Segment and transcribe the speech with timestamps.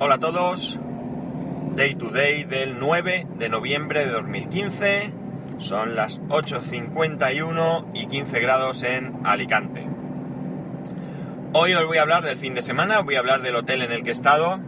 [0.00, 0.78] Hola a todos.
[1.74, 5.12] Day to day del 9 de noviembre de 2015.
[5.58, 9.88] Son las 8.51 y 15 grados en Alicante.
[11.52, 13.82] Hoy os voy a hablar del fin de semana, os voy a hablar del hotel
[13.82, 14.60] en el que he estado.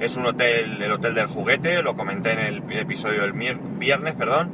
[0.00, 4.52] Es un hotel, el hotel del juguete, lo comenté en el episodio del viernes, perdón.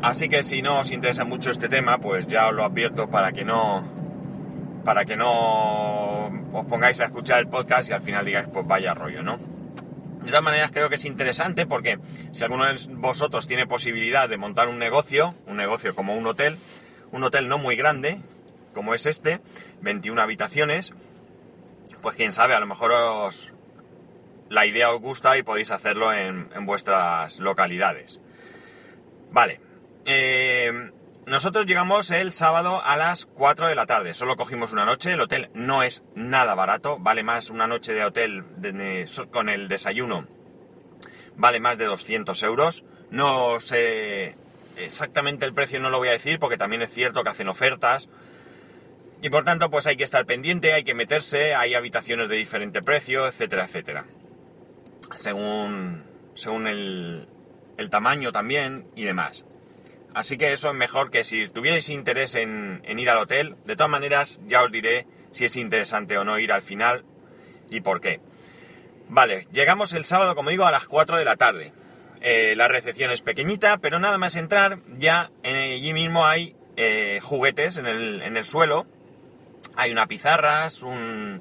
[0.00, 3.32] Así que si no os interesa mucho este tema, pues ya os lo advierto para
[3.32, 3.84] que no
[4.86, 8.94] para que no os pongáis a escuchar el podcast y al final digáis pues vaya
[8.94, 9.49] rollo, ¿no?
[10.22, 11.98] De todas maneras creo que es interesante porque
[12.32, 16.58] si alguno de vosotros tiene posibilidad de montar un negocio, un negocio como un hotel,
[17.10, 18.20] un hotel no muy grande,
[18.74, 19.40] como es este,
[19.80, 20.92] 21 habitaciones,
[22.02, 23.52] pues quién sabe, a lo mejor os,
[24.48, 28.20] la idea os gusta y podéis hacerlo en, vuestras localidades.
[29.30, 29.60] Vale.
[30.04, 30.90] Eh,
[31.30, 34.14] nosotros llegamos el sábado a las 4 de la tarde.
[34.14, 35.12] Solo cogimos una noche.
[35.12, 36.98] El hotel no es nada barato.
[36.98, 38.44] Vale más una noche de hotel
[39.30, 40.26] con el desayuno.
[41.36, 42.84] Vale más de 200 euros.
[43.12, 44.36] No sé
[44.76, 48.08] exactamente el precio, no lo voy a decir porque también es cierto que hacen ofertas.
[49.22, 52.82] Y por tanto, pues hay que estar pendiente, hay que meterse, hay habitaciones de diferente
[52.82, 54.04] precio, etcétera, etcétera.
[55.14, 56.02] Según,
[56.34, 57.28] según el,
[57.76, 59.44] el tamaño también y demás.
[60.14, 63.56] Así que eso es mejor que si tuvierais interés en, ir al hotel.
[63.64, 67.04] De todas maneras, ya os diré si es interesante o no ir al final
[67.70, 68.20] y por qué.
[69.08, 71.72] Vale, llegamos el sábado, como digo, a las 4 de la tarde.
[72.20, 77.76] Eh, la recepción es pequeñita, pero nada más entrar, ya allí mismo hay eh, juguetes
[77.76, 78.86] en el, suelo.
[79.76, 81.40] Hay una pizarras, una,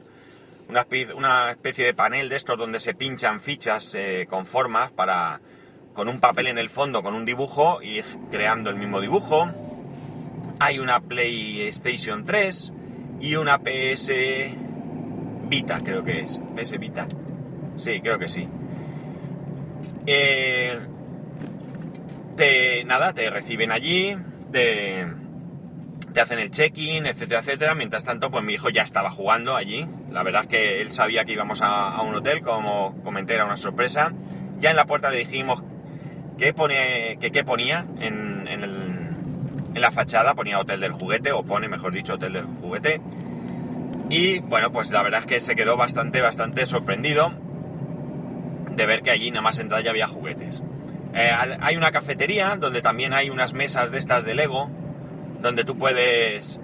[1.51, 5.41] especie de panel de estos donde se pinchan fichas eh, con formas para
[5.99, 9.49] con un papel en el fondo, con un dibujo y creando el mismo dibujo.
[10.57, 12.71] Hay una PlayStation 3
[13.19, 14.09] y una PS
[15.49, 16.41] Vita, creo que es.
[16.55, 17.05] ¿PS Vita?
[17.75, 18.47] Sí, creo que sí.
[20.07, 20.79] Eh,
[22.37, 24.15] te, nada, te reciben allí,
[24.53, 25.05] te,
[26.13, 27.75] te hacen el check-in, etcétera, etcétera.
[27.75, 29.85] Mientras tanto, pues mi hijo ya estaba jugando allí.
[30.09, 33.43] La verdad es que él sabía que íbamos a, a un hotel, como comenté, era
[33.43, 34.13] una sorpresa.
[34.59, 35.61] Ya en la puerta le dijimos
[36.39, 40.35] ¿Qué, pone, ponía en, en, la fachada?
[40.35, 43.01] Ponía Hotel del Juguete, o pone, mejor dicho, Hotel del Juguete.
[44.09, 47.33] Y bueno, pues la verdad es que se quedó bastante, bastante sorprendido
[48.73, 50.63] de ver que allí nada más entrar ya había juguetes.
[51.13, 51.29] Eh,
[51.59, 54.69] hay una cafetería donde también hay unas mesas de estas de Lego,
[55.41, 56.61] donde tú puedes...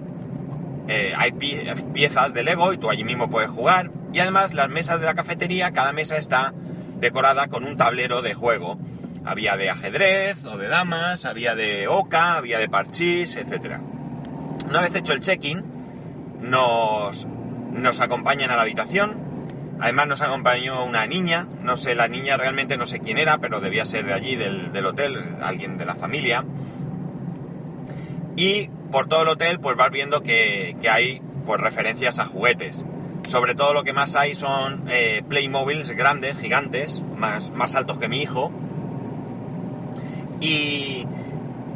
[0.88, 3.90] Eh, hay piezas de Lego y tú allí mismo puedes jugar.
[4.14, 6.54] Y además las mesas de la cafetería, cada mesa está
[6.98, 8.78] decorada con un tablero de juego
[9.26, 13.78] había de ajedrez o de damas, había de oca, había de parchís, etc.
[14.68, 15.64] Una vez hecho el check-in,
[16.40, 17.26] nos,
[17.72, 19.26] nos acompañan a la habitación.
[19.80, 23.60] Además nos acompañó una niña, no sé, la niña realmente no sé quién era, pero
[23.60, 26.44] debía ser de allí, del, hotel, alguien de la familia.
[28.36, 32.86] Y por todo el hotel pues vas viendo que, hay pues referencias a juguetes.
[33.26, 38.08] Sobre todo lo que más hay son eh, Playmobiles grandes, gigantes, más, más altos que
[38.08, 38.52] mi hijo,
[40.40, 41.06] y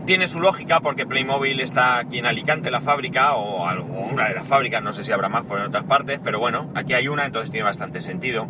[0.06, 3.62] tiene su lógica porque Playmobil está aquí en Alicante, la fábrica, o,
[4.10, 6.71] una de las fábricas, no sé si habrá más por en otras partes, pero bueno,
[6.75, 8.48] aquí hay una, entonces tiene bastante sentido.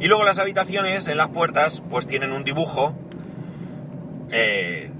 [0.00, 2.94] Y luego las habitaciones, en las puertas, pues tienen un dibujo
[4.30, 4.90] eh,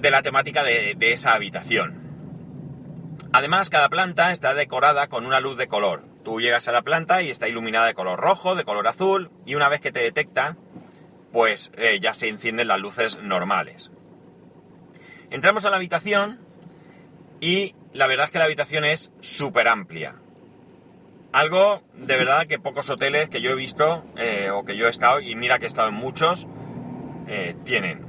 [0.00, 2.00] de la temática de, de esa habitación.
[3.32, 6.04] Además, cada planta está decorada con una luz de color.
[6.22, 9.54] Tú llegas a la planta y está iluminada de color rojo, de color azul, y
[9.54, 10.56] una vez que te detecta,
[11.32, 13.90] pues eh, ya se encienden las luces normales.
[15.30, 16.38] Entramos a la habitación
[17.40, 20.16] y la verdad es que la habitación es súper amplia.
[21.32, 24.90] Algo de verdad que pocos hoteles que yo he visto eh, o que yo he
[24.90, 26.46] estado, y mira que he estado en muchos,
[27.26, 28.04] eh, tienen.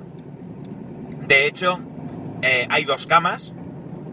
[1.25, 1.79] De hecho,
[2.69, 3.53] hay dos camas,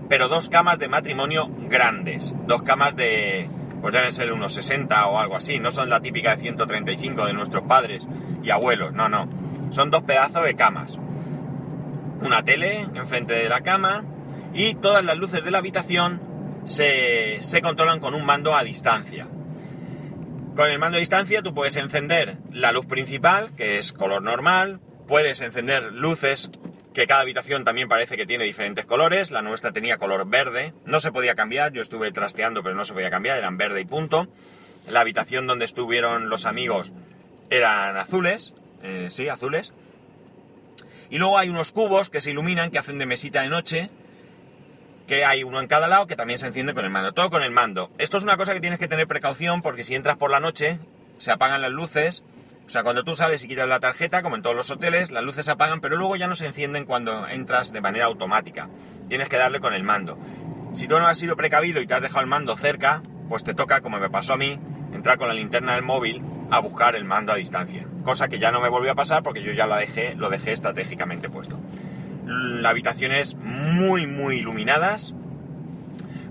[0.08, 2.32] pero dos camas de matrimonio grandes.
[2.46, 3.48] Dos camas de,
[3.80, 7.32] pues deben ser unos 60 o algo así, no son la típica de 135 de
[7.32, 8.06] nuestros padres
[8.42, 9.28] y abuelos, no, no.
[9.70, 10.98] Son dos pedazos de camas.
[12.20, 14.04] Una tele enfrente de la cama
[14.52, 16.20] y todas las luces de la habitación
[16.64, 19.26] se, se controlan con un mando a distancia.
[20.54, 24.80] Con el mando a distancia tú puedes encender la luz principal, que es color normal,
[25.06, 26.50] puedes encender luces
[26.94, 29.30] que cada habitación también parece que tiene diferentes colores.
[29.30, 32.94] La nuestra tenía color verde, no se podía cambiar, yo estuve trasteando pero no se
[32.94, 34.28] podía cambiar, eran verde y punto.
[34.88, 36.92] La habitación donde estuvieron los amigos
[37.50, 39.74] eran azules, eh, sí, azules.
[41.10, 43.90] Y luego hay unos cubos que se iluminan, que hacen de mesita de noche,
[45.06, 47.42] que hay uno en cada lado que también se enciende con el mando, todo con
[47.42, 47.90] el mando.
[47.98, 50.78] Esto es una cosa que tienes que tener precaución porque si entras por la noche,
[51.18, 52.22] se apagan las luces,
[52.70, 55.24] O sea, cuando tú sales y quitas la tarjeta, como en todos los hoteles, las
[55.24, 58.68] luces se apagan, pero luego ya no se encienden cuando entras de manera automática.
[59.08, 60.16] Tienes que darle con el mando.
[60.72, 63.54] Si tú no has sido precavido y te has dejado el mando cerca, pues te
[63.54, 64.60] toca, como me pasó a mí,
[64.92, 66.22] entrar con la linterna del móvil
[66.52, 67.88] a buscar el mando a distancia.
[68.04, 70.52] Cosa que ya no me volvió a pasar porque yo ya lo dejé, lo dejé
[70.52, 71.58] estratégicamente puesto.
[72.24, 75.12] Las habitaciones muy, muy iluminadas,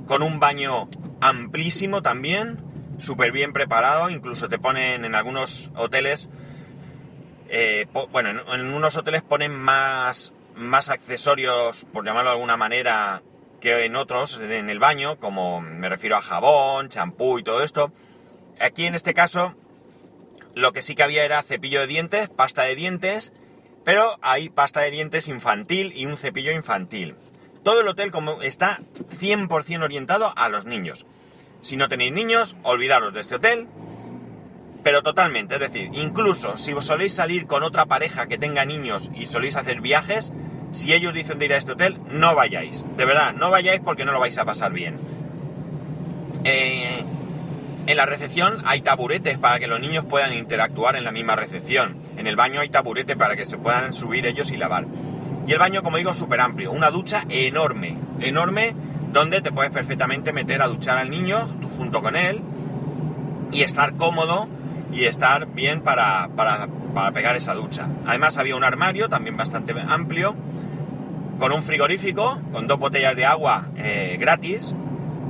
[0.07, 0.88] con un baño
[1.19, 2.69] amplísimo también,
[2.99, 6.29] súper bien preparado, incluso te ponen en algunos hoteles,
[7.49, 13.21] eh, bueno, en, unos hoteles ponen más, más accesorios, por llamarlo de alguna manera,
[13.59, 17.91] que en otros, en el baño, como me refiero a jabón, champú y todo esto.
[18.59, 19.55] Aquí en este caso,
[20.55, 23.33] lo que sí que había era cepillo de dientes, pasta de dientes,
[23.83, 27.15] pero hay pasta de dientes infantil y un cepillo infantil.
[27.63, 28.79] Todo el hotel como está
[29.19, 31.05] 100% orientado a los niños.
[31.61, 33.67] Si no tenéis niños, olvidaros de este hotel,
[34.83, 39.11] pero totalmente, es decir, incluso si vos soléis salir con otra pareja que tenga niños
[39.13, 40.31] y soléis hacer viajes,
[40.71, 42.85] si ellos dicen de ir a este hotel, no vayáis.
[42.95, 44.97] De verdad, no vayáis porque no lo vais a pasar bien.
[46.44, 47.03] Eh,
[47.88, 51.97] en la recepción hay taburetes para que los niños puedan interactuar en la misma recepción.
[52.17, 54.85] En el baño hay taburetes para que se puedan subir ellos y lavar.
[55.47, 56.71] Y el baño, como digo, súper amplio.
[56.71, 58.75] Una ducha enorme, enorme
[59.11, 62.41] donde te puedes perfectamente meter a duchar al niño, tú junto con él,
[63.51, 64.47] y estar cómodo
[64.91, 66.29] y estar bien para,
[67.13, 67.88] pegar esa ducha.
[68.06, 70.35] Además había un armario también bastante amplio,
[71.39, 74.75] con un frigorífico, con dos botellas de agua eh, gratis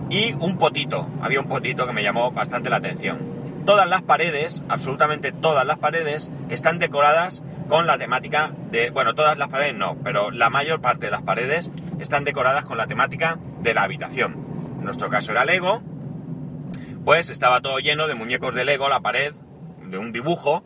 [0.09, 1.07] y un potito.
[1.21, 3.39] Había un potito que me llamó bastante la atención.
[3.65, 8.89] Todas las paredes, absolutamente todas las paredes, están decoradas con la temática de...
[8.89, 12.77] Bueno, todas las paredes no, pero la mayor parte de las paredes están decoradas con
[12.77, 14.35] la temática de la habitación.
[14.79, 15.81] En nuestro caso era Lego,
[17.05, 19.33] pues estaba todo lleno de muñecos de Lego, la pared,
[19.89, 20.63] de un dibujo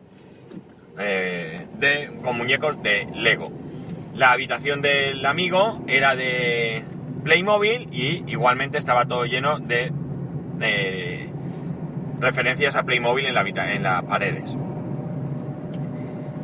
[0.99, 3.51] eh, de, con muñecos de Lego.
[4.13, 6.83] La habitación del amigo era de
[7.23, 9.91] Playmobil y igualmente estaba todo lleno de,
[12.19, 14.55] referencias a Playmobil en, la, en las paredes.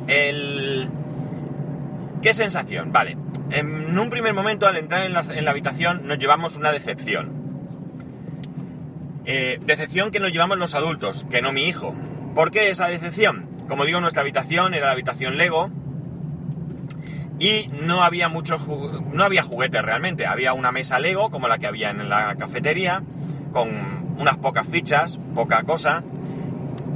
[0.08, 0.90] El...
[2.22, 2.92] ¿Qué sensación?
[2.92, 3.18] Vale,
[3.52, 7.32] en un primer momento, al entrar en la, habitación, nos llevamos una decepción.
[9.26, 11.96] Eh, decepción que nos llevamos los adultos, que no mi hijo.
[12.36, 13.48] ¿Por qué esa decepción?
[13.68, 15.70] Como digo, nuestra habitación era la habitación Lego
[17.40, 20.26] y no había muchos no había juguetes realmente.
[20.26, 23.04] Había una mesa Lego como la que había en la cafetería
[23.54, 23.70] con
[24.18, 26.04] unas pocas fichas, poca cosa.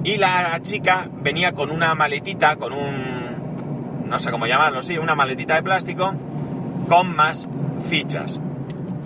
[0.04, 3.23] Y la chica venía con una maletita, con un
[4.14, 6.14] no sé cómo llamarlo, sí, una maletita de plástico
[6.88, 7.50] con más
[7.90, 8.40] fichas.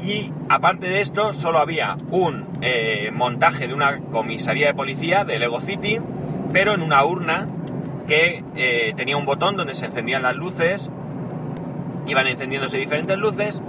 [0.03, 5.39] Y aparte de esto, solo había un eh, montaje de una comisaría de policía de
[5.39, 5.99] Lego City,
[6.51, 7.47] pero en una urna
[8.05, 10.91] que eh, tenía un botón donde se encendían las luces,
[12.05, 13.61] iban encendiéndose diferentes luces,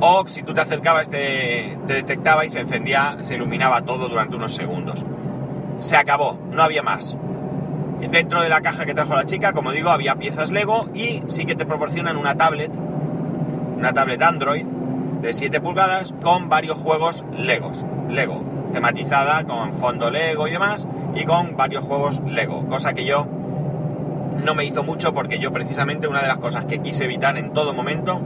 [0.00, 4.36] o si tú te acercabas te, te detectaba y se encendía, se iluminaba todo durante
[4.36, 5.06] unos segundos.
[5.78, 7.16] Se acabó, no había más.
[8.08, 11.44] Dentro de la caja que trajo la chica, como digo, había piezas Lego y sí
[11.44, 12.72] que te proporcionan una tablet
[13.80, 14.66] una tablet Android
[15.22, 18.44] de 7 pulgadas con varios juegos Legos, Lego,
[18.74, 23.26] tematizada con fondo Lego y demás, y con varios juegos Lego, cosa que yo
[24.44, 27.54] no me hizo mucho porque yo precisamente una de las cosas que quise evitar en
[27.54, 28.20] todo momento,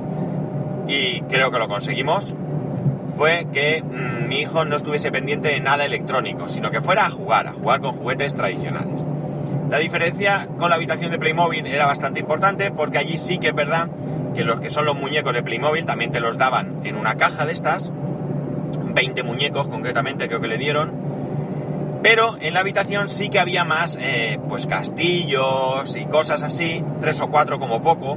[0.88, 2.34] y creo que lo conseguimos,
[3.16, 7.10] fue que mm, mi hijo no estuviese pendiente de nada electrónico, sino que fuera a
[7.10, 9.04] jugar, a jugar con juguetes tradicionales.
[9.74, 13.54] La diferencia con la habitación de Playmobil era bastante importante porque allí sí que es
[13.56, 13.88] verdad
[14.32, 17.44] que los que son los muñecos de Playmobil también te los daban en una caja
[17.44, 17.90] de estas,
[18.84, 20.92] 20 muñecos concretamente creo que le dieron,
[22.04, 27.20] pero en la habitación sí que había más, eh, pues castillos y cosas así, tres
[27.20, 28.16] o cuatro como poco,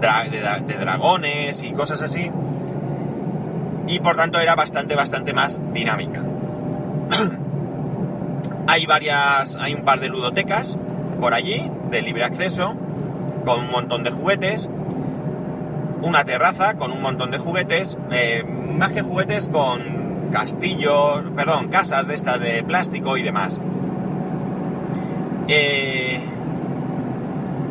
[0.00, 2.32] de, dragones y cosas así,
[3.86, 6.20] y por tanto era bastante, bastante más dinámica.
[8.66, 10.78] hay varias, hay un par de ludotecas
[11.20, 12.74] por allí, de libre acceso,
[13.44, 14.68] con un montón de juguetes,
[16.02, 22.06] una terraza con un montón de juguetes, eh, más que juguetes con castillos, perdón, casas
[22.06, 23.60] de estas de plástico y demás.
[25.48, 26.20] Eh,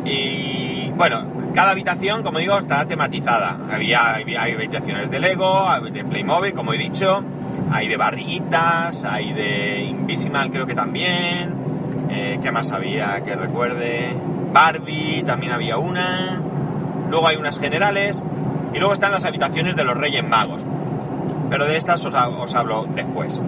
[0.04, 3.58] y bueno, cada habitación, como digo, está tematizada.
[3.70, 7.22] Había, habitaciones de Lego, de Playmobil, como he dicho,
[7.74, 11.52] hay de barriguitas, hay de Invisimal creo que también.
[12.08, 14.14] Eh, ¿Qué más había que recuerde?
[14.52, 16.40] Barbie, también había una.
[17.10, 18.24] Luego hay unas generales
[18.72, 20.64] y luego están las habitaciones de los Reyes Magos.
[21.50, 23.42] Pero de estas os, hablo después.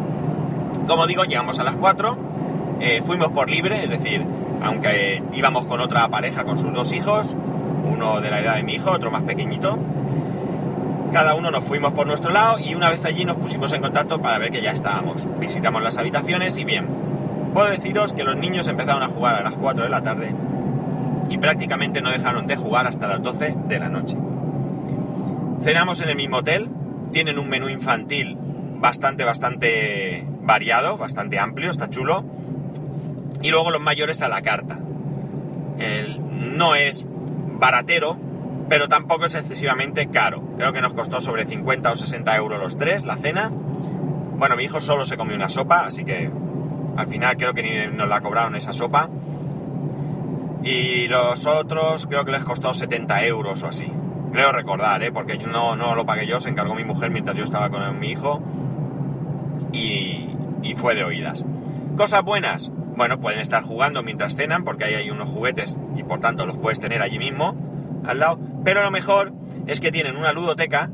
[0.88, 2.18] Como digo, llegamos a las 4,
[2.80, 4.26] eh, fuimos por libre, es decir,
[4.60, 7.36] aunque íbamos con otra pareja, con sus dos hijos,
[7.88, 9.78] uno de la edad de mi hijo, otro más pequeñito.
[11.12, 14.20] Cada uno nos fuimos por nuestro lado y una vez allí nos pusimos en contacto
[14.20, 15.26] para ver que ya estábamos.
[15.38, 16.86] Visitamos las habitaciones y bien,
[17.54, 20.34] puedo deciros que los niños empezaron a jugar a las 4 de la tarde
[21.30, 24.16] y prácticamente no dejaron de jugar hasta las 12 de la noche.
[25.62, 26.68] Cenamos en el mismo hotel,
[27.12, 28.36] tienen un menú infantil
[28.78, 32.24] bastante, bastante variado, bastante amplio, está chulo.
[33.42, 34.78] Y luego los mayores a la carta.
[36.30, 37.06] no es
[37.58, 38.16] baratero,
[38.68, 40.42] pero tampoco es excesivamente caro.
[40.56, 43.50] Creo que nos costó sobre 50 o 60 euros los tres la cena.
[43.50, 46.30] Bueno, mi hijo solo se comió una sopa, así que
[46.96, 49.08] al final creo que ni nos la cobraron esa sopa.
[50.62, 53.90] Y los otros creo que les costó 70 euros o así.
[54.32, 55.12] Creo recordar, ¿eh?
[55.12, 58.10] porque no, no lo pagué yo, se encargó mi mujer mientras yo estaba con mi
[58.10, 58.42] hijo.
[59.72, 60.30] Y,
[60.62, 61.44] y fue de oídas.
[61.96, 62.70] Cosas buenas.
[62.96, 66.56] Bueno, pueden estar jugando mientras cenan porque ahí hay unos juguetes y por tanto los
[66.56, 67.54] puedes tener allí mismo,
[68.04, 68.38] al lado.
[68.66, 69.32] Pero lo mejor
[69.68, 70.90] es que tienen una ludoteca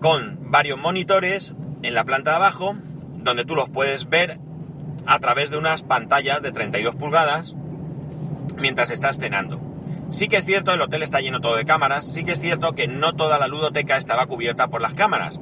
[0.00, 2.76] con varios monitores en la planta de abajo
[3.16, 4.38] donde tú los puedes ver
[5.04, 7.56] a través de unas pantallas de 32 pulgadas
[8.58, 9.60] mientras estás cenando.
[10.12, 12.76] Sí que es cierto, el hotel está lleno todo de cámaras, sí que es cierto
[12.76, 15.40] que no toda la ludoteca estaba cubierta por las cámaras.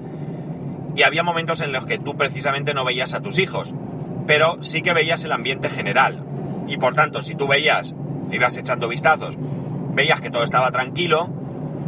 [0.97, 3.75] Y había momentos en los que tú precisamente no veías a tus hijos,
[4.27, 6.25] pero sí que veías el ambiente general.
[6.67, 7.95] Y por tanto, si tú veías,
[8.31, 9.37] ibas echando vistazos,
[9.95, 11.29] veías que todo estaba tranquilo,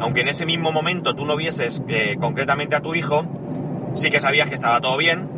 [0.00, 3.24] aunque en ese mismo momento tú no vieses eh, concretamente a tu hijo,
[3.94, 5.28] sí que sabías que estaba todo bien,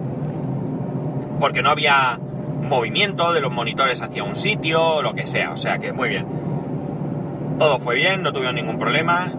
[1.41, 2.19] porque no había
[2.63, 6.09] movimiento de los monitores hacia un sitio o lo que sea, o sea que muy
[6.09, 6.27] bien.
[7.59, 9.33] Todo fue bien, no tuvieron ningún problema,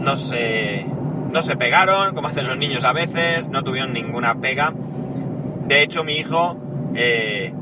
[0.00, 0.86] no se,
[1.32, 4.74] no se pegaron, como hacen los niños a veces, no tuvieron ninguna pega.
[5.66, 6.56] De hecho, mi hijo
[6.94, 7.54] eh,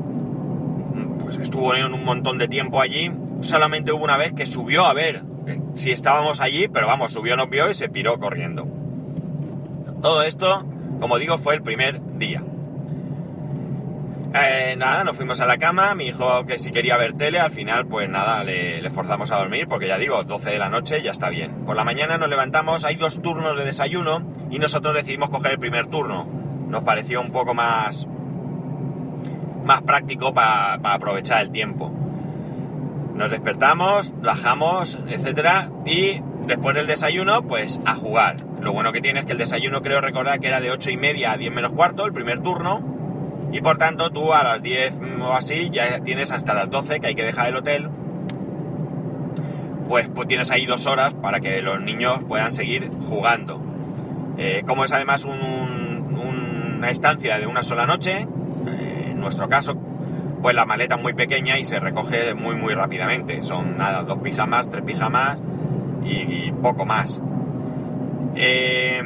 [1.21, 3.11] pues estuvo en un montón de tiempo allí.
[3.43, 7.35] Solamente hubo una vez que subió a ver eh, si estábamos allí, pero vamos, subió,
[7.35, 8.67] nos vio y se piró corriendo.
[10.01, 10.65] Todo esto,
[10.99, 12.41] como digo, fue el primer día.
[14.33, 17.51] Eh, nada, nos fuimos a la cama, mi hijo que si quería ver tele, al
[17.51, 21.11] final pues nada, le, forzamos a dormir porque ya digo, 12 de la noche ya
[21.11, 21.65] está bien.
[21.65, 25.59] Por la mañana nos levantamos, hay dos turnos de desayuno y nosotros decidimos coger el
[25.59, 26.25] primer turno.
[26.67, 28.07] Nos pareció un poco más,
[29.65, 32.02] más práctico para aprovechar el tiempo.
[33.15, 38.37] Nos despertamos, bajamos, etcétera, y después del desayuno, pues a jugar.
[38.59, 40.97] Lo bueno que tiene es que el desayuno creo recordar que era de 8 y
[40.97, 42.81] media a 10 menos cuarto, el primer turno,
[43.51, 47.07] y por tanto tú a las 10 o así ya tienes hasta las 12 que
[47.07, 47.89] hay que dejar el hotel.
[49.87, 53.61] Pues, pues tienes ahí dos horas para que los niños puedan seguir jugando.
[54.37, 58.27] Eh, como es además una estancia de una sola noche,
[58.67, 59.77] eh, en nuestro caso,
[60.43, 63.41] pues la maleta es muy pequeña y se recoge muy muy rápidamente.
[63.43, 65.39] Son nada, dos pijamas, tres pijamas
[66.05, 67.21] y, poco más.
[68.35, 69.01] Eh,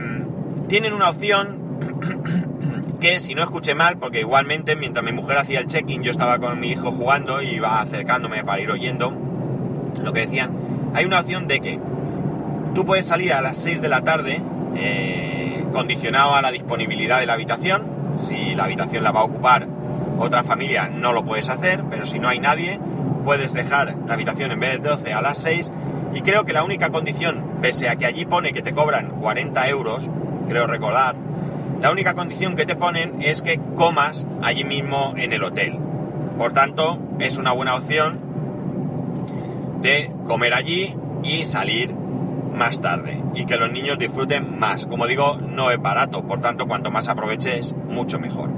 [0.68, 1.62] tienen una opción
[3.00, 6.40] que si no escuché mal, porque igualmente mientras mi mujer hacía el check-in yo estaba
[6.40, 9.14] con mi hijo jugando y iba acercándome para ir oyendo
[10.04, 10.52] lo que decían,
[10.96, 11.80] hay una opción de que
[12.74, 14.42] tú puedes salir a las 6 de la tarde
[14.76, 17.84] eh, condicionado a la disponibilidad de la habitación,
[18.24, 19.77] si la habitación la va a ocupar
[20.18, 22.80] otra familia no lo puedes hacer, pero si no hay nadie
[23.24, 25.72] puedes dejar la habitación en vez de 12 a las 6
[26.14, 29.68] y creo que la única condición, pese a que allí pone que te cobran 40
[29.70, 30.10] euros,
[30.48, 31.16] creo recordar,
[31.82, 35.78] la única condición que te ponen es que comas allí mismo en el hotel.
[36.38, 38.18] Por tanto, es una buena opción
[39.82, 41.94] de comer allí y salir
[42.56, 44.86] más tarde y que los niños disfruten más.
[44.86, 48.57] Como digo, no es barato, por tanto, cuanto más aproveches, mucho mejor.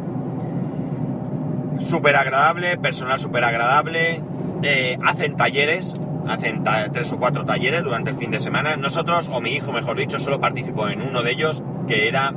[1.86, 4.21] Súper agradable, personal súper agradable.
[4.63, 5.95] Eh, hacen talleres,
[6.27, 8.75] hacen tres o cuatro talleres durante el fin de semana.
[8.75, 12.33] Nosotros, o mi hijo mejor dicho, solo participó en uno de ellos, que era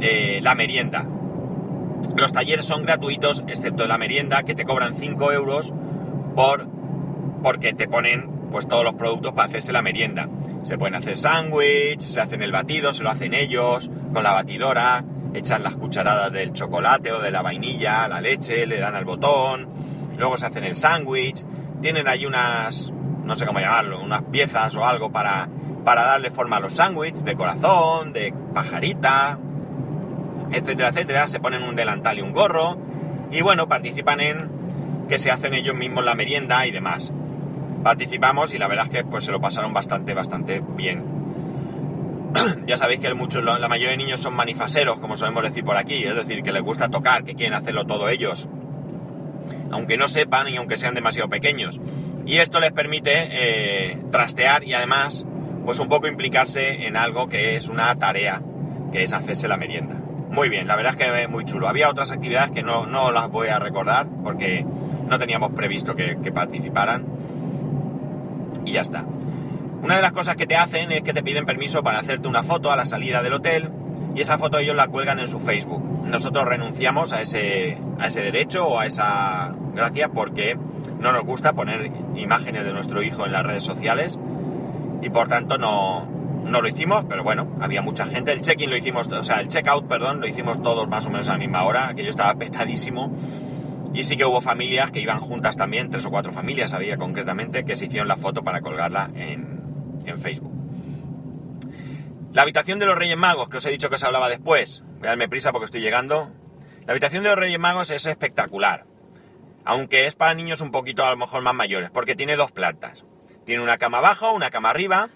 [0.00, 1.06] eh, la merienda.
[2.16, 5.72] Los talleres son gratuitos, excepto la merienda, que te cobran 5 euros
[6.34, 6.68] por,
[7.42, 10.28] porque te ponen pues todos los productos para hacerse la merienda.
[10.62, 15.04] Se pueden hacer sándwich, se hacen el batido, se lo hacen ellos, con la batidora,
[15.34, 19.68] echan las cucharadas del chocolate o de la vainilla, la leche, le dan al botón,
[20.16, 21.44] luego se hacen el sándwich,
[21.80, 22.92] tienen ahí unas,
[23.24, 25.48] no sé cómo llamarlo, unas piezas o algo para,
[25.84, 29.38] para darle forma a los sándwiches, de corazón, de pajarita,
[30.52, 32.78] etcétera, etcétera, se ponen un delantal y un gorro
[33.30, 34.50] y bueno, participan en
[35.08, 37.12] que se hacen ellos mismos la merienda y demás.
[37.82, 41.13] Participamos y la verdad es que pues se lo pasaron bastante, bastante bien.
[42.66, 46.04] ya sabéis que muchos, la mayoría de niños son manifaseros, como solemos decir por aquí,
[46.04, 48.48] es decir, que les gusta tocar, que quieren hacerlo todo ellos.
[49.70, 51.80] aunque no sepan y aunque sean demasiado pequeños.
[52.26, 55.26] Y esto les permite eh, trastear y además,
[55.64, 58.40] pues un poco implicarse en algo que es una tarea,
[58.92, 59.96] que es hacerse la merienda.
[60.30, 61.68] Muy bien, la verdad es que es muy chulo.
[61.68, 64.64] Había otras actividades que no, no las voy a recordar porque
[65.08, 67.04] no teníamos previsto que, que participaran.
[68.64, 69.04] Y ya está.
[69.84, 72.42] Una de las cosas que te hacen es que te piden permiso para hacerte una
[72.42, 73.68] foto a la salida del hotel
[74.14, 76.06] y esa foto ellos la cuelgan en su Facebook.
[76.06, 80.56] Nosotros renunciamos a ese, a ese derecho o a esa gracia porque
[81.00, 84.18] no nos gusta poner imágenes de nuestro hijo en las redes sociales
[85.02, 86.08] y por tanto no,
[86.46, 88.32] no lo hicimos, pero bueno, había mucha gente.
[88.32, 91.28] El check-in lo hicimos, o sea, el check-out, perdón, lo hicimos todos más o menos
[91.28, 93.12] a la misma hora, aquello estaba petadísimo.
[93.92, 97.66] Y sí que hubo familias que iban juntas también, tres o cuatro familias había concretamente,
[97.66, 99.53] que se hicieron la foto para colgarla en,
[100.06, 100.52] en Facebook.
[102.32, 105.06] La habitación de los Reyes Magos, que os he dicho que os hablaba después, voy
[105.06, 106.32] a darme prisa porque estoy llegando.
[106.84, 108.86] La habitación de los Reyes Magos es espectacular,
[109.64, 113.04] aunque es para niños un poquito a lo mejor más mayores, porque tiene dos plantas.
[113.44, 115.10] Tiene una cama abajo, una cama arriba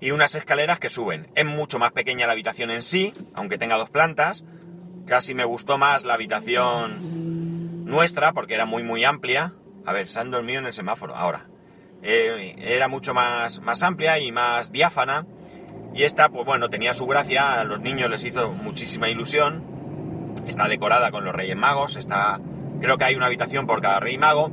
[0.00, 1.28] y unas escaleras que suben.
[1.34, 4.44] Es mucho más pequeña la habitación en sí, aunque tenga dos plantas.
[5.06, 9.54] Casi me gustó más la habitación nuestra porque era muy muy amplia.
[9.84, 11.48] A ver, se han dormido en el semáforo ahora.
[12.02, 15.26] Eh, era mucho más, más amplia y más diáfana.
[15.94, 19.64] Y esta, pues bueno, tenía su gracia, a los niños les hizo muchísima ilusión.
[20.46, 22.40] Está decorada con los Reyes Magos, está,
[22.80, 24.52] creo que hay una habitación por cada Rey Mago.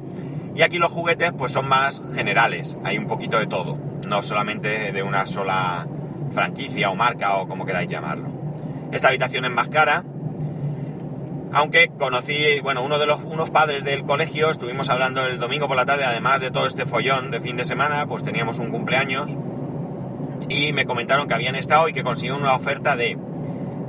[0.56, 4.92] Y aquí los juguetes pues son más generales, hay un poquito de todo, no solamente
[4.92, 5.88] de una sola
[6.32, 8.30] franquicia o marca o como queráis llamarlo.
[8.92, 10.04] Esta habitación es más cara,
[11.54, 15.78] aunque conocí, bueno, uno de los unos padres del colegio, estuvimos hablando el domingo por
[15.78, 19.30] la tarde, además de todo este follón de fin de semana, pues teníamos un cumpleaños
[20.50, 23.18] y me comentaron que habían estado y que consiguieron una oferta de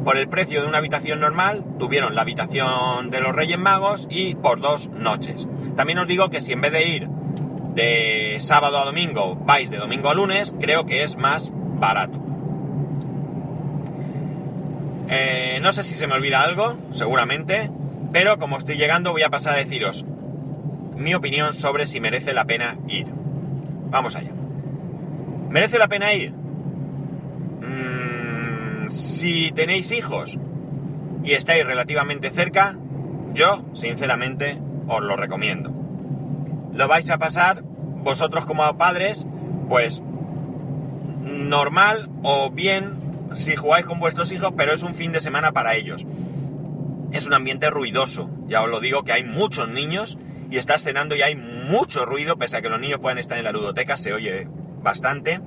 [0.04, 4.34] por el precio de una habitación normal, tuvieron la habitación de los Reyes Magos y
[4.34, 5.46] por dos noches.
[5.76, 7.08] También os digo que si en vez de ir
[7.74, 12.23] de sábado a domingo vais de domingo a lunes, creo que es más barato.
[15.08, 17.70] Eh, no sé si se me olvida algo, seguramente,
[18.12, 20.04] pero como estoy llegando voy a pasar a deciros
[20.96, 23.06] mi opinión sobre si merece la pena ir.
[23.90, 24.30] Vamos allá.
[25.50, 26.32] ¿Merece la pena ir?
[27.62, 30.38] Mm, si tenéis hijos
[31.22, 32.76] y estáis relativamente cerca,
[33.34, 35.70] yo, sinceramente, os lo recomiendo.
[36.72, 39.26] Lo vais a pasar vosotros como padres,
[39.68, 40.02] pues
[41.22, 43.03] normal o bien
[43.34, 46.06] si jugáis con vuestros hijos, pero es un fin de semana para ellos.
[47.12, 50.18] Es un ambiente ruidoso, ya os lo digo que hay muchos niños
[50.50, 53.44] y estás cenando y hay mucho ruido, pese a que los niños pueden estar en
[53.44, 54.48] la ludoteca, se oye
[54.82, 55.40] bastante.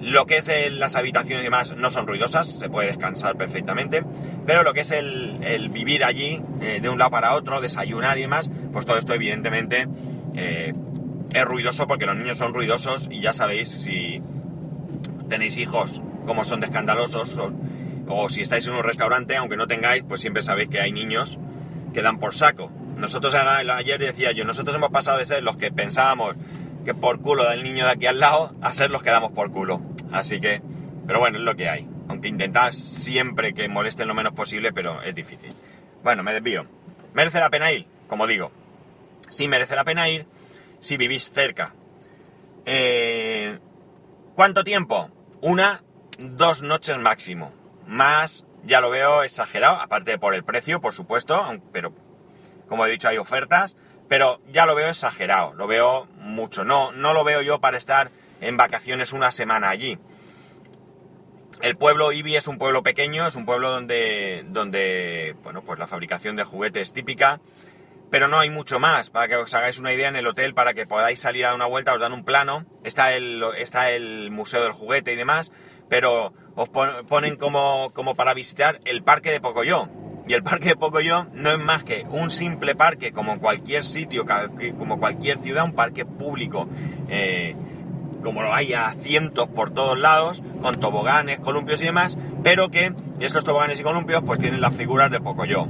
[0.00, 4.02] Lo que es las habitaciones y demás no son ruidosas, se puede descansar perfectamente,
[4.46, 8.22] pero lo que es el, vivir allí eh, de un lado para otro, desayunar y
[8.22, 9.86] demás, pues todo esto evidentemente
[10.34, 10.74] eh,
[11.32, 14.20] es ruidoso porque los niños son ruidosos y ya sabéis si
[15.28, 17.38] tenéis hijos como son de escandalosos
[18.08, 21.38] o, si estáis en un restaurante, aunque no tengáis, pues siempre sabéis que hay niños
[21.94, 22.70] que dan por saco.
[22.96, 26.34] Nosotros ayer decía yo, nosotros hemos pasado de ser los que pensábamos
[26.84, 29.50] que por culo del niño de aquí al lado a ser los que damos por
[29.50, 29.80] culo.
[30.10, 30.62] Así que,
[31.06, 31.88] pero bueno, es lo que hay.
[32.08, 35.54] Aunque intentad siempre que molesten lo menos posible, pero es difícil.
[36.02, 36.66] Bueno, me desvío.
[37.14, 37.86] ¿Merece la pena ir?
[38.08, 38.50] Como digo,
[39.30, 40.26] sí merece la pena ir
[40.80, 41.74] si vivís cerca.
[42.66, 43.58] Eh,
[44.34, 45.10] ¿Cuánto tiempo?
[45.40, 45.82] Una,
[46.22, 47.52] dos noches máximo.
[47.86, 51.92] Más, ya lo veo exagerado, aparte por el precio, por supuesto, pero
[52.68, 53.76] como he dicho hay ofertas,
[54.08, 56.64] pero ya lo veo exagerado, lo veo mucho.
[56.64, 59.98] No, no lo veo yo para estar en vacaciones una semana allí.
[61.60, 65.86] El pueblo Ibi es un pueblo pequeño, es un pueblo donde, donde, bueno, pues la
[65.86, 67.40] fabricación de juguetes es típica,
[68.10, 69.10] pero no hay mucho más.
[69.10, 71.66] Para que os hagáis una idea, en el hotel, para que podáis salir a una
[71.66, 75.52] vuelta, os dan un plano, está el, está el museo del juguete y demás,
[75.92, 79.90] pero os ponen como, para visitar el parque de Pocoyo.
[80.26, 84.24] Y el parque de Pocoyo no es más que un simple parque, como cualquier sitio,
[84.78, 86.66] como cualquier ciudad, un parque público.
[87.10, 87.54] Eh,
[88.22, 92.94] como lo hay a cientos por todos lados, con toboganes, columpios y demás, pero que
[93.20, 95.68] estos toboganes y columpios pues tienen las figuras de Pocoyo,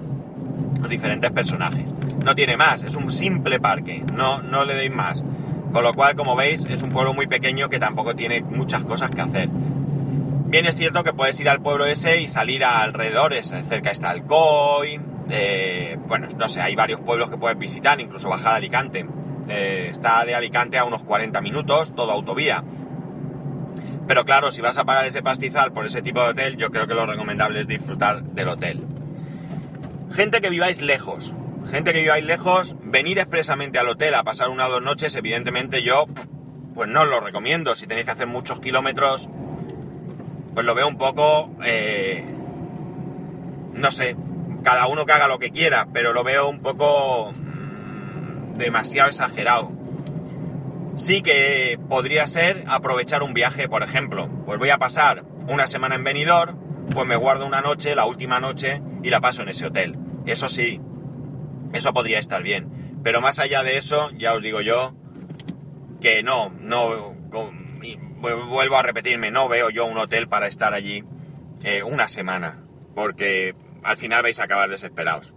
[0.80, 1.92] los diferentes personajes.
[2.24, 5.24] No tiene más, es un simple parque, no, no le deis más.
[5.72, 9.10] Con lo cual, como veis, es un pueblo muy pequeño que tampoco tiene muchas cosas
[9.10, 9.48] que hacer.
[10.52, 14.10] Bien es cierto que puedes ir al pueblo ese y salir a alrededores, cerca está
[14.10, 19.06] Alcoy, eh, bueno, no sé, hay varios pueblos que puedes visitar, incluso bajar a Alicante.
[19.48, 22.64] Eh, está de Alicante a unos 40 minutos, todo autovía.
[24.06, 26.86] Pero claro, si vas a pagar ese pastizal por ese tipo de hotel, yo creo
[26.86, 28.84] que lo recomendable es disfrutar del hotel.
[30.12, 31.32] Gente que viváis lejos.
[31.70, 35.82] gente que viváis lejos, venir expresamente al hotel a pasar una o dos noches, evidentemente
[35.82, 36.04] yo,
[36.74, 37.74] pues no os lo recomiendo.
[37.74, 39.30] Si tenéis que hacer muchos kilómetros,
[40.54, 42.24] pues lo veo un poco, eh,
[43.72, 44.16] no sé,
[44.62, 49.72] cada uno que haga lo que quiera, pero lo veo un poco mm, demasiado exagerado.
[50.96, 54.28] Sí que podría ser aprovechar un viaje, por ejemplo.
[54.44, 56.58] Pues voy a pasar una semana en Benidorm,
[56.90, 59.98] pues me guardo una noche, la última noche, y la paso en ese hotel.
[60.26, 60.80] Eso sí,
[61.72, 63.00] eso podría estar bien.
[63.02, 64.94] Pero más allá de eso, ya os digo yo
[66.00, 67.14] que no, no,
[68.22, 71.04] vuelvo a repetirme, no veo yo un hotel para estar allí
[71.64, 72.62] eh, una semana,
[72.94, 75.34] porque al final vais a acabar desesperados.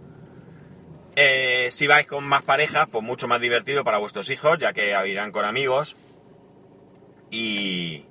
[1.18, 4.94] Eh, si vais con más parejas, pues mucho más divertido para vuestros hijos, ya que
[5.08, 5.96] irán con amigos.
[7.30, 8.04] Y,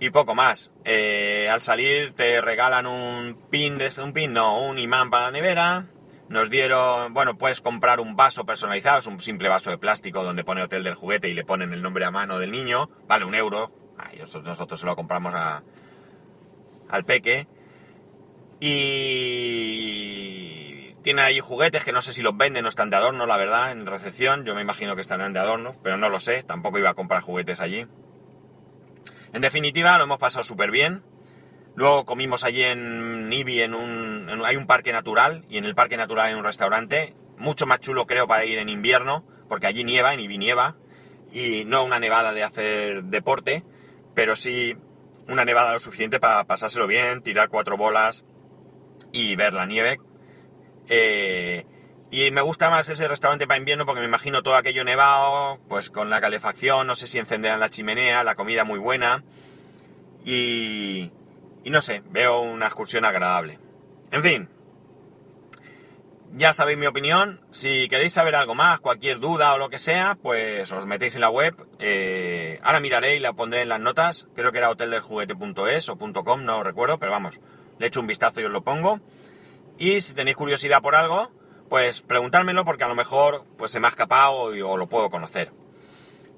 [0.00, 0.72] y poco más.
[0.84, 5.30] Eh, al salir te regalan un pin, de, un pin, no, un imán para la
[5.30, 5.86] nevera.
[6.32, 10.44] Nos dieron, bueno, puedes comprar un vaso personalizado, es un simple vaso de plástico donde
[10.44, 13.34] pone hotel del juguete y le ponen el nombre a mano del niño, vale un
[13.34, 13.70] euro.
[14.18, 15.62] nosotros se lo compramos a,
[16.88, 17.46] al peque.
[18.60, 20.14] Y
[21.02, 23.70] tienen ahí juguetes que no sé si los venden o están de adorno, la verdad,
[23.70, 24.46] en recepción.
[24.46, 26.44] Yo me imagino que estarán de adorno, pero no lo sé.
[26.44, 27.86] Tampoco iba a comprar juguetes allí.
[29.34, 31.02] En definitiva, lo hemos pasado súper bien.
[31.74, 34.11] Luego comimos allí en Nibi, en un,
[34.44, 38.06] hay un parque natural, y en el parque natural hay un restaurante, mucho más chulo
[38.06, 40.76] creo para ir en invierno, porque allí nieva, en Nibi nieva,
[41.32, 43.64] y no una nevada de hacer deporte,
[44.14, 44.76] pero sí
[45.28, 48.24] una nevada lo suficiente para pasárselo bien, tirar cuatro bolas,
[49.12, 50.00] y ver la nieve.
[50.88, 51.66] Eh,
[52.10, 55.90] y me gusta más ese restaurante para invierno porque me imagino todo aquello nevado, pues
[55.90, 59.22] con la calefacción, no sé si encenderán la chimenea, la comida muy buena.
[60.24, 61.10] Y,
[61.64, 63.58] y no sé, veo una excursión agradable.
[64.12, 64.48] En fin,
[66.34, 67.40] ya sabéis mi opinión.
[67.50, 71.20] Si queréis saber algo más, cualquier duda o lo que sea, pues os metéis en
[71.20, 71.54] la web.
[71.78, 74.28] Eh, ahora miraré y la pondré en las notas.
[74.34, 77.40] Creo que era hoteldeljuguete.es o .com, no recuerdo, pero vamos,
[77.78, 79.00] le echo un vistazo y os lo pongo.
[79.78, 81.30] Y si tenéis curiosidad por algo,
[81.68, 85.52] pues preguntármelo porque a lo mejor pues se me ha escapado o, lo puedo conocer.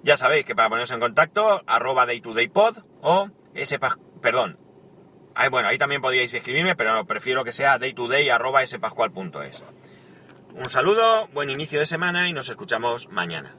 [0.03, 3.79] Ya sabéis que para poneros en contacto, arroba daytodaypod o ese
[4.21, 4.64] perdón.
[5.35, 8.61] Ahí, bueno, ahí también podíais escribirme, pero prefiero que sea daytoday arroba
[10.55, 13.55] Un saludo, buen inicio de semana y nos escuchamos mañana.